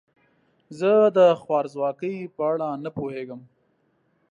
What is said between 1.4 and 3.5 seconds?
خوارځواکۍ په اړه نه پوهیږم.